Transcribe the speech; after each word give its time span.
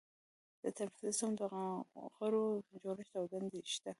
د 0.63 0.65
تنفسي 0.77 1.01
سیستم 1.09 1.31
د 1.39 1.41
غړو 2.17 2.45
جوړښت 2.83 3.13
او 3.19 3.25
دندې 3.31 3.59
شته. 3.73 3.89